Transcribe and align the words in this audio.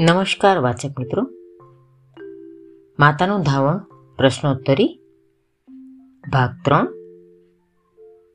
નમસ્કાર 0.00 0.58
વાચક 0.58 0.98
મિત્રો. 0.98 1.22
માતાનું 2.98 3.40
ધાવણ, 3.40 3.78
પ્રશ્નોત્તરી, 4.16 5.00
ભાગ 6.32 6.50
ત્રણ. 6.64 6.88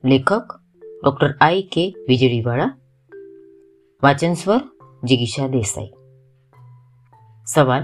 લેખક, 0.06 0.60
ડૉક્ટર 1.04 1.34
આઈ 1.42 1.62
કે 1.62 1.96
વીજળીવાળા 2.08 2.78
વાચન 4.04 4.34
સ્વર, 4.34 4.62
જિગીષા 5.04 5.48
દેસાઈ. 5.48 5.92
સવાલ, 7.48 7.84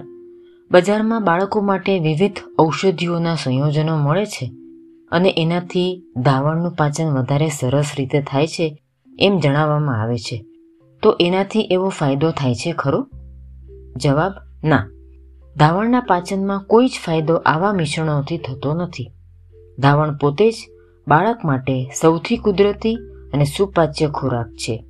બજારમાં 0.71 1.23
બાળકો 1.23 1.61
માટે 1.61 1.99
વિવિધ 1.99 2.39
ઔષધિઓના 2.59 3.35
સંયોજનો 3.35 3.97
મળે 3.97 4.25
છે 4.25 4.51
અને 5.11 5.33
એનાથી 5.37 6.03
ધાવણનું 6.17 6.71
પાચન 6.71 7.07
વધારે 7.07 7.49
સરસ 7.49 7.91
રીતે 7.97 8.21
થાય 8.21 8.47
છે 8.47 8.83
એમ 9.19 9.39
જણાવવામાં 9.39 10.01
આવે 10.01 10.17
છે. 10.17 10.45
તો 11.01 11.17
એનાથી 11.21 11.61
એવો 11.61 11.89
ફાયદો 11.89 12.31
થાય 12.31 12.53
છે 12.53 12.71
ખરો? 12.71 13.07
જવાબ 13.95 14.33
ના. 14.63 14.89
ધાવણના 15.57 15.99
પાચનમાં 15.99 16.63
કોઈ 16.63 16.87
જ 16.87 16.91
ફાયદો 17.05 17.35
આવા 17.35 17.73
મિશ્રણોથી 17.73 18.37
થતો 18.37 18.73
નથી. 18.73 19.11
ધાવણ 19.79 20.17
પોતે 20.17 20.51
જ 20.51 20.55
બાળક 21.07 21.45
માટે 21.45 21.91
સૌથી 22.01 22.37
કુદરતી 22.37 22.95
અને 23.33 23.43
સુપાચ્ય 23.43 24.07
ખોરાક 24.07 24.47
છે. 24.47 24.85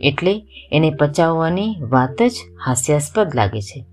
એટલે 0.00 0.42
એને 0.72 0.90
પચાવવાની 0.90 1.76
વાત 1.80 2.22
જ 2.22 2.32
હાસ્યાસ્પદ 2.66 3.32
લાગે 3.34 3.60
છે. 3.60 3.86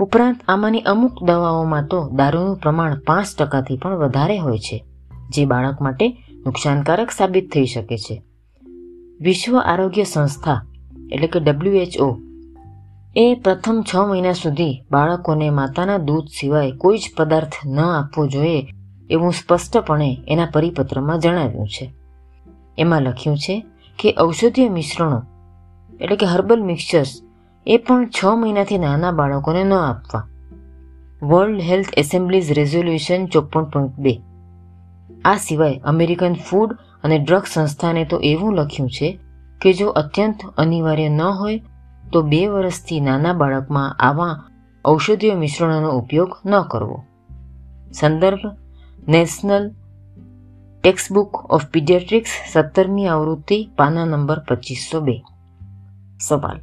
ઉપરાંત 0.00 0.40
આમાંની 0.48 0.80
અમુક 0.80 1.22
દવાઓમાં 1.22 1.86
તો 1.86 2.08
દારૂનું 2.08 2.56
પ્રમાણ 2.56 2.98
પાંચ 2.98 3.26
ટકાથી 3.38 3.76
પણ 3.76 3.96
વધારે 3.96 4.38
હોય 4.38 4.58
છે, 4.58 4.84
જે 5.30 5.44
બાળક 5.44 5.80
માટે 5.80 6.08
નુકસાનકારક 6.46 7.10
સાબિત 7.10 7.52
થઈ 7.52 7.64
શકે 7.64 7.98
છે. 7.98 8.22
વિશ્વ 9.20 9.58
આરોગ્ય 9.58 10.04
સંસ્થા, 10.04 10.62
એટલે 11.12 11.26
કે 11.26 11.40
ડબ્લ્યુએચઓ 11.40 12.18
એ 13.16 13.40
પ્રથમ 13.44 13.84
છ 13.94 13.96
મહિના 13.96 14.32
સુધી 14.32 14.82
બાળકોને 14.90 15.50
માતાના 15.50 15.98
દૂધ 15.98 16.28
સિવાય 16.28 16.72
કોઈ 16.72 16.98
જ 16.98 17.10
પદાર્થ 17.16 17.52
ન 17.66 17.80
આપવો 17.80 18.26
જોઈએ 18.26 18.66
એવું 19.10 19.32
સ્પષ્ટપણે 19.32 20.18
એના 20.28 20.48
પરિપત્રમાં 20.52 21.18
જણાવ્યું 21.18 21.68
છે. 21.68 21.92
એમાં 22.78 23.02
લખ્યું 23.02 23.36
છે 23.36 23.66
કે 23.98 24.14
ઔષધીય 24.20 24.68
મિશ્રણો, 24.68 25.22
એટલે 26.00 26.16
કે 26.16 26.26
હર્બલ 26.26 26.62
મિક્સચર્સ, 26.62 27.22
એ 27.66 27.76
પણ 27.76 28.08
છ 28.08 28.24
મહિનાથી 28.24 28.78
નાના 28.78 29.12
બાળકોને 29.12 29.64
ન 29.64 29.72
આપવા. 29.72 30.28
વર્લ્ડ 31.22 31.60
હેલ્થ 31.60 31.88
એસેમ્બલીઝ 31.96 32.52
રેઝોલ્યુશન 32.52 33.26
ચોપન 33.26 33.64
પોઈન્ટ 33.64 33.98
બે. 33.98 34.20
આ 35.24 35.36
સિવાય 35.36 35.80
અમેરિકન 35.84 36.34
ફૂડ 36.34 36.72
અને 37.04 37.18
ડ્રગ 37.18 37.42
સંસ્થાને 37.52 38.04
તો 38.04 38.18
એવું 38.18 38.54
લખ્યું 38.54 38.90
છે 38.90 39.18
કે 39.60 39.72
જો 39.72 39.88
અત્યંત 39.88 40.36
અનિવાર્ય 40.56 41.08
ન 41.08 41.22
હોય 41.22 41.60
તો 42.12 42.22
બે 42.22 42.46
વર્ષથી 42.46 43.00
નાના 43.00 43.32
બાળકમાં 43.32 43.96
આવા 43.98 44.44
ઔષધીય 44.84 45.34
મિશ્રણોનો 45.34 45.88
ઉપયોગ 45.88 46.36
ન 46.46 46.62
કરવો. 46.62 47.02
સંદર્ભ, 47.92 48.38
નેશનલ 49.08 49.74
ટેક્સ્ટબુક 50.82 51.34
ઓફ 51.34 51.66
પીડિયાટ્રિક્સ, 51.66 52.30
સત્તરમી 52.52 53.06
આવૃત્તિ, 53.06 53.68
પાના 53.76 54.04
નંબર 54.04 54.38
પચીસો 54.38 55.00
બે. 55.00 55.22
સવાલ. 56.20 56.60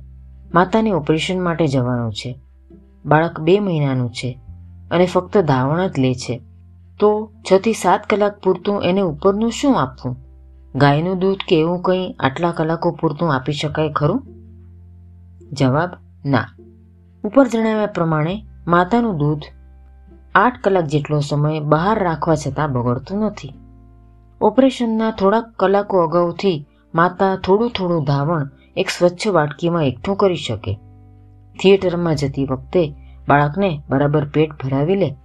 માતાને 0.54 0.92
ઓપરેશન 0.92 1.42
માટે 1.42 1.68
જવાનું 1.68 2.14
છે. 2.14 2.40
બાળક 3.06 3.40
બે 3.40 3.60
મહિનાનું 3.60 4.10
છે 4.10 4.40
અને 4.92 5.06
ફક્ત 5.06 5.38
ધાવણ 5.38 5.88
જ 5.88 6.00
લે 6.00 6.14
છે. 6.14 6.42
તો 7.00 7.32
છ 7.52 7.54
થી 7.58 7.74
સાત 7.74 8.10
કલાક 8.10 8.42
પૂરતું 8.42 8.84
એને 8.84 9.02
ઉપરનું 9.02 9.52
શું 9.52 9.82
આપવું? 9.82 10.18
ગાયનું 10.76 11.20
દૂધ 11.20 11.38
કે 11.48 11.60
એવું 11.60 11.82
કંઈ 11.82 12.12
આટલા 12.20 12.52
કલાકો 12.52 12.92
પૂરતું 12.92 13.34
આપી 13.34 13.54
શકાય 13.54 13.90
ખરું? 13.90 14.37
જવાબ 15.52 15.90
ના. 16.26 16.46
ઉપર 17.24 17.48
જણાવ્યા 17.48 17.86
પ્રમાણે 17.86 18.46
માતાનું 18.68 19.18
દૂધ 19.18 19.42
આઠ 20.36 20.62
કલાક 20.64 20.86
જેટલો 20.86 21.20
સમય 21.20 21.60
બહાર 21.60 22.04
રાખવા 22.04 22.36
છતાં 22.36 22.72
બગડતું 22.72 23.18
નથી. 23.18 23.54
ઓપરેશનના 24.42 25.12
થોડાક 25.12 25.46
કલાકો 25.60 26.04
અગાઉથી 26.04 26.66
માતા 26.96 27.36
થોડું 27.36 27.70
થોડું 27.70 28.04
ધાવણ 28.04 28.50
એક 28.76 28.90
સ્વચ્છ 28.90 29.28
વાટકીમાં 29.28 29.84
એકઠું 29.84 30.16
કરી 30.16 30.36
શકે. 30.36 30.80
થિયેટરમાં 31.60 32.16
જતી 32.16 32.46
વખતે 32.46 32.94
બાળકને 33.28 33.82
બરાબર 33.90 34.26
પેટ 34.26 34.52
ભરાવી 34.52 34.96
લે. 34.96 35.16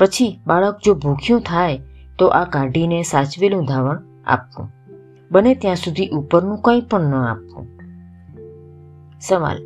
પછી 0.00 0.40
બાળક 0.46 0.78
જો 0.84 0.94
ભૂખ્યું 0.94 1.40
થાય 1.40 1.80
તો 2.18 2.26
આ 2.26 2.44
કાઢીને 2.44 3.02
સાચવેલું 3.02 3.64
ધાવણ 3.64 4.02
આપવું. 4.26 4.72
બને 5.30 5.54
ત્યાં 5.54 5.76
સુધી 5.76 6.08
ઉપરનું 6.08 6.58
કંઈ 6.58 6.80
પણ 6.80 7.00
ન 7.00 7.14
આપવું. 7.14 7.73
સવાલ. 9.28 9.58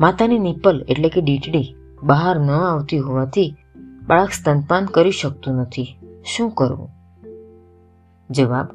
માતાની 0.00 0.38
નિપલ 0.38 0.84
એટલે 0.88 1.08
કે 1.08 1.20
ડીટડી 1.20 1.74
બહાર 2.02 2.38
ન 2.38 2.50
આવતી 2.50 2.98
હોવાથી 2.98 3.54
બાળક 4.08 4.30
સ્તનપાન 4.30 4.84
કરી 4.84 5.10
શકતું 5.10 5.54
નથી. 5.54 5.96
શું 6.34 6.50
કરવું? 6.50 6.88
જવાબ. 8.30 8.66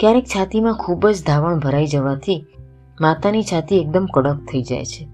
ક્યારેક 0.00 0.24
છાતીમાં 0.24 0.74
ખૂબ 0.74 1.08
જ 1.08 1.26
ધાવણ 1.26 1.58
ભરાઈ 1.58 1.86
જવાથી 1.86 2.46
માતાની 3.00 3.42
છાતી 3.42 3.80
એકદમ 3.80 4.06
કડક 4.14 4.36
થઈ 4.52 4.62
જાય 4.62 4.84
છે. 4.84 5.08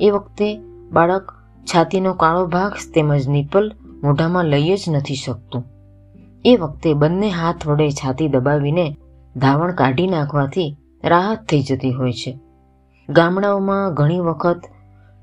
એ 0.00 0.10
વખતે 0.10 0.60
બાળક 0.92 1.32
છાતીનો 1.64 2.14
કાળો 2.14 2.46
ભાગ 2.46 2.72
તેમજ 2.94 3.28
નિપલ 3.28 3.72
મોઢામાં 4.02 4.44
લઈ 4.44 4.76
જ 4.76 4.80
નથી 4.88 5.14
શકતું. 5.14 5.64
એ 6.44 6.56
વખતે 6.56 6.94
બંને 6.94 7.30
હાથ 7.30 7.66
વડે 7.66 7.90
છાતી 7.90 8.28
દબાવીને 8.28 8.96
ધાવણ 9.36 9.74
કાઢી 9.74 10.06
નાખવાથી 10.06 10.76
રાહત 11.04 11.44
થઈ 11.44 11.62
જતી 11.62 11.92
હોય 11.92 12.12
છે. 12.12 12.38
ગામડાઓમાં 13.08 13.94
ઘણી 13.94 14.20
વખત 14.20 14.60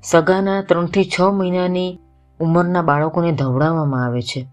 સગાના 0.04 0.62
ત્રણથી 0.62 1.04
છ 1.04 1.20
મહિનાની 1.20 1.98
ઉંમરના 2.40 2.82
બાળકોને 2.82 3.32
ધવડાવવામાં 3.32 4.04
આવે 4.06 4.22
છે. 4.22 4.46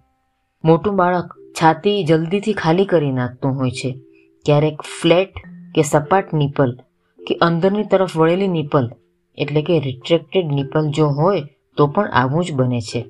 મોટું 0.64 0.96
બાળક 0.96 1.34
છાતી 1.62 2.04
જલ્દીથી 2.04 2.54
ખાલી 2.54 2.86
કરી 2.86 3.12
નાખતું 3.12 3.56
હોય 3.56 3.72
છે. 3.72 4.00
ક્યારેક 4.46 4.82
ફ્લેટ 4.82 5.34
કે 5.76 5.82
સપાટ 5.82 6.34
નિપલ 6.34 6.72
કે 7.20 7.36
અંદરની 7.36 7.84
તરફ 7.84 8.18
વળેલી 8.18 8.48
નિપલ, 8.48 8.90
એટલે 9.38 9.62
કે 9.62 9.80
રિટ્રેક્ટેડ 9.80 10.48
નિપલ 10.52 10.90
જો 10.90 11.08
હોય 11.08 11.44
તો 11.78 11.88
પણ 11.88 12.08
આવું 12.14 12.44
જ 12.44 12.54
બને 12.54 12.82
છે. 12.82 13.06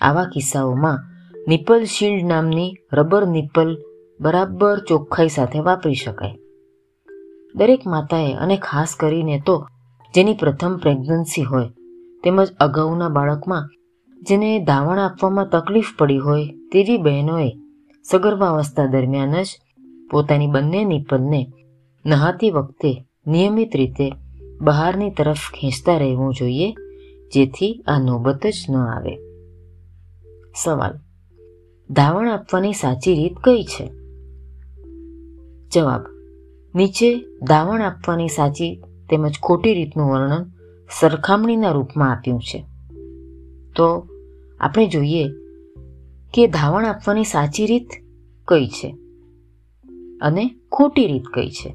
આવા 0.00 0.24
કિસ્સાઓમાં 0.24 0.98
નિપલ 1.48 1.84
શિલ્ડ 1.84 2.26
નામની 2.26 2.76
રબર 2.92 3.26
નિપલ 3.26 3.78
બરાબર 4.20 4.78
ચોખ્ખાઈ 4.78 5.28
સાથે 5.28 5.58
વાપરી 5.58 5.94
શકાય. 5.94 6.36
દરેક 7.54 7.86
માતાએ 7.86 8.34
અને 8.34 8.56
ખાસ 8.56 8.94
કરીને 9.00 9.42
તો 9.46 9.68
જેની 10.14 10.34
પ્રથમ 10.34 10.76
પ્રેગ્નન્સી 10.76 11.42
હોય 11.42 11.68
તેમજ 12.24 12.52
અગાઉના 12.60 13.08
બાળકમાં 13.08 13.68
જેને 14.22 14.64
ધાવણ 14.64 14.98
આપવામાં 14.98 15.48
તકલીફ 15.48 15.84
પડી 15.98 16.18
હોય 16.18 16.44
તેવી 16.72 16.98
બહેનોએ 16.98 17.52
સગર્ભાવસ્થા 18.04 18.86
દરમિયાન 18.86 19.42
જ 19.42 19.46
પોતાની 20.10 20.46
બંને 20.46 20.84
નિપલને 20.84 21.46
નહાતી 22.06 22.50
વખતે 22.50 23.04
નિયમિત 23.26 23.76
રીતે 23.76 24.12
બહારની 24.60 25.10
તરફ 25.10 25.38
ખેંચતા 25.60 25.98
રહેવું 25.98 26.34
જોઈએ, 26.34 26.72
જેથી 27.32 27.84
આ 27.86 27.98
નોબત 27.98 28.46
જ 28.46 28.54
ન 28.70 28.76
આવે. 28.76 29.18
સવાલ. 30.56 30.92
ધાવણ 31.90 32.30
આપવાની 32.30 32.72
સાચી 32.72 33.14
રીત 33.14 33.36
કઈ 33.44 33.62
છે? 33.62 33.86
જવાબ. 35.68 36.17
નીચે 36.78 37.24
ધાવણ 37.42 37.82
આપવાની 37.82 38.28
સાચી 38.28 38.82
તેમજ 39.10 39.38
ખોટી 39.42 39.74
રીતનું 39.74 40.10
વર્ણન 40.10 40.50
સરખામણીના 41.00 41.70
રૂપમાં 41.70 42.12
આપ્યું 42.12 42.40
છે. 42.40 42.64
તો 43.76 44.08
આપણે 44.60 44.86
જોઈએ 44.86 45.28
કે 46.34 46.46
ધાવણ 46.46 46.86
આપવાની 46.86 47.24
સાચી 47.24 47.66
રીત 47.66 47.88
કઈ 48.48 48.66
છે 48.66 48.96
અને 50.22 50.54
ખોટી 50.72 51.06
રીત 51.06 51.26
કઈ 51.34 51.50
છે. 51.50 51.74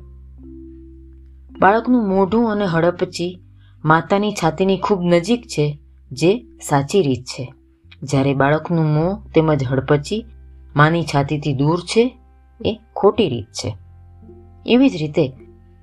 બાળકનું 1.59 2.07
મોઢું 2.07 2.51
અને 2.51 2.65
હડપચી 2.65 3.39
માતાની 3.85 4.31
છાતીની 4.31 4.77
ખૂબ 4.77 4.99
નજીક 5.01 5.41
છે 5.41 5.79
જે 6.11 6.43
સાચી 6.43 7.01
રીત 7.01 7.23
છે. 7.23 7.53
જ્યારે 8.03 8.33
બાળકનું 8.33 8.85
મોં 8.85 9.31
તેમજ 9.35 9.63
હડપચી 9.63 10.25
માની 10.75 11.03
છાતીથી 11.03 11.53
દૂર 11.53 11.79
છે 11.79 12.17
એ 12.65 12.79
ખોટી 12.95 13.29
રીત 13.29 13.45
છે. 13.45 13.82
એવી 14.65 14.89
જ 14.89 14.95
રીતે 14.95 15.33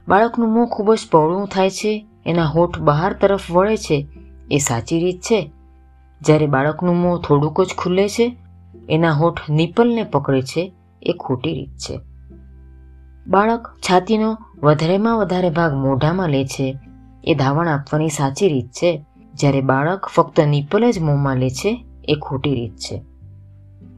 બાળકનું 0.09 0.49
મોં 0.49 0.67
ખૂબ 0.67 0.95
જ 0.95 0.99
પહોળું 1.13 1.47
થાય 1.47 1.71
છે, 1.71 2.07
એના 2.27 2.45
હોઠ 2.45 2.79
બહાર 2.79 3.13
તરફ 3.13 3.51
વળે 3.51 3.77
છે, 3.77 4.07
એ 4.51 4.59
સાચી 4.59 5.01
રીત 5.01 5.21
છે. 5.21 5.51
જ્યારે 6.23 6.47
બાળકનું 6.47 6.97
મોં 6.97 7.21
થોડુંક 7.21 7.61
જ 7.61 7.75
ખુલે 7.79 8.09
છે, 8.09 8.37
એના 8.91 9.13
હોઠ 9.13 9.51
નિપલને 9.51 10.03
પકડે 10.03 10.43
છે, 10.43 10.73
એ 11.03 11.13
ખોટી 11.13 11.55
રીત 11.55 11.69
છે. 11.69 12.01
બાળક 13.27 13.77
છાતીનો 13.91 14.37
વધારેમાં 14.63 15.19
વધારે 15.19 15.51
ભાગ 15.51 15.75
મોઢામાં 15.75 16.29
લે 16.29 16.45
છે, 16.45 16.79
એ 17.25 17.35
ધાવણ 17.35 17.69
આપવાની 17.69 18.09
સાચી 18.09 18.49
રીત 18.49 18.71
છે. 18.71 19.05
જ્યારે 19.35 19.61
બાળક 19.61 20.07
ફક્ત 20.07 20.41
નિપલ 20.41 20.91
જ 20.91 20.99
મોંમાં 20.99 21.37
લે 21.37 21.51
છે, 21.51 21.85
એ 22.09 22.15
ખોટી 22.15 22.55
રીત 22.55 22.77
છે. 22.77 23.03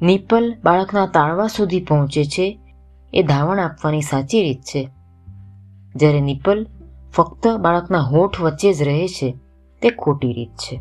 નિપલ 0.02 0.56
બાળકના 0.64 1.06
તાળવા 1.06 1.46
સુધી 1.46 1.80
પહોંચે 1.80 2.24
છે 2.24 2.58
એ 3.12 3.22
ધાવણ 3.22 3.60
આપવાની 3.60 4.00
સાચી 4.00 4.42
રીત 4.42 4.60
છે. 4.60 4.90
જ્યારે 5.96 6.20
નિપલ 6.20 6.66
ફક્ત 7.12 7.48
બાળકના 7.48 7.98
હોઠ 7.98 8.40
વચ્ચે 8.40 8.72
જ 8.72 8.82
રહે 8.82 9.08
છે, 9.08 9.34
તે 9.82 9.90
ખોટી 9.90 10.32
રીત 10.32 10.50
છે. 10.50 10.80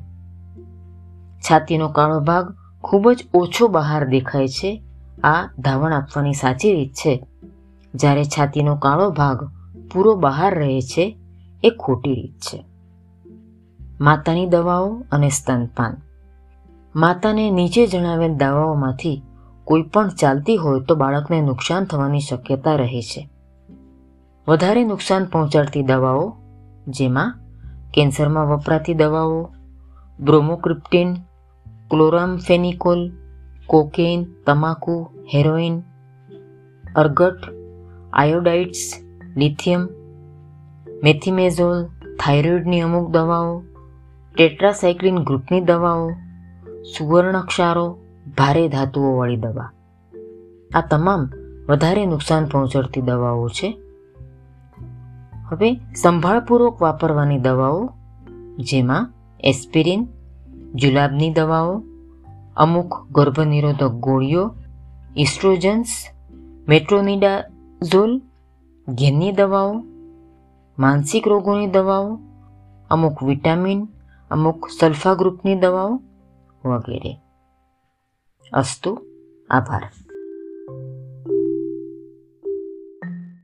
છાતીનો 1.39 1.89
કાળો 1.89 2.19
ભાગ 2.19 2.56
ખૂબ 2.83 3.12
જ 3.12 3.24
ઓછો 3.33 3.68
બહાર 3.68 4.07
દેખાય 4.07 4.48
છે, 4.48 4.83
આ 5.24 5.48
ધાવણ 5.60 5.94
આપવાની 5.94 6.33
સાચી 6.33 6.74
રીત 6.74 6.94
છે. 6.94 7.25
જ્યારે 7.95 8.24
છાતીનો 8.24 8.75
કાળો 8.75 9.10
ભાગ 9.10 9.51
પૂરો 9.94 10.16
બહાર 10.16 10.56
રહે 10.56 10.81
છે, 10.81 11.18
એ 11.63 11.69
ખોટી 11.69 12.13
રીત 12.13 12.33
છે. 12.33 12.66
માતાની 14.01 14.45
દવાઓ 14.45 15.04
અને 15.12 15.30
સ્તનપાન. 15.30 15.98
માતાને 16.95 17.50
નીચે 17.50 17.88
જણાવેલ 17.88 18.33
દવાઓમાંથી 18.33 19.22
કોઈ 19.71 19.81
પણ 19.81 20.07
ચાલતી 20.07 20.57
હોય 20.57 20.79
તો 20.79 20.95
બાળકને 20.95 21.41
નુકસાન 21.41 21.83
થવાની 21.83 22.19
શક્યતા 22.19 22.75
રહે 22.75 23.01
છે. 23.01 23.29
વધારે 24.47 24.83
નુકસાન 24.83 25.25
પહોંચાડતી 25.25 25.81
દવાઓ, 25.81 26.35
જેમાં 26.88 27.39
કેન્સરમાં 27.94 28.47
વપરાતી 28.47 28.94
દવાઓ, 28.94 29.50
બ્રોમોક્રિપ્ટિન, 30.19 31.13
ક્લોરામફેનિકોલ, 31.89 33.12
કોકેઇન, 33.68 34.25
તમાકુ, 34.45 35.09
heroin, 35.33 35.83
ergot, 36.95 37.38
iodides, 38.13 38.94
lithium, 39.38 39.89
methimazole, 41.03 41.85
થાઇરોઇડની 42.19 42.81
અમુક 42.81 43.09
દવાઓ, 43.09 43.63
ટેટ્રાસાયક્લિન 44.35 45.18
ગ્રુપની 45.18 45.62
દવાઓ 45.62 46.09
સુવર્ણક્ષારો 46.97 47.97
ભારે 48.27 48.69
ધાતુઓવાળી 48.69 49.38
દવા. 49.38 49.71
આ 50.75 50.81
તમામ 50.81 51.29
વધારે 51.69 52.06
નુકસાન 52.06 52.45
પહોંચાડતી 52.45 53.01
દવાઓ 53.01 53.47
છે. 53.47 53.77
હવે 55.50 55.73
સંભાળપૂર્વક 55.95 56.81
વાપરવાની 56.81 57.39
દવાઓ, 57.39 57.94
જેમાં 58.59 59.13
એસ્પિરિન, 59.39 60.07
જુલાબની 60.75 61.33
દવાઓ, 61.33 61.83
અમુક 62.57 63.07
ગર્ભનિરોધક 63.12 63.91
ગોળીઓ, 63.91 64.56
ઇસ્ટ્રોજન્સ, 65.18 65.88
મેટ્રોનિડાઝોલ, 66.68 68.21
ઘેનની 68.88 69.31
દવાઓ, 69.31 69.83
માનસિક 70.79 71.27
રોગોની 71.27 71.68
દવાઓ, 71.68 72.19
અમુક 72.89 73.23
વિટામિન, 73.23 73.88
અમુક 74.31 74.69
સલ્ફા 74.79 75.13
ગ્રુપની 75.13 75.56
દવાઓ 75.56 76.01
વગેરે. 76.65 77.19
અસ્તુ 78.52 78.93
આભાર 79.50 79.84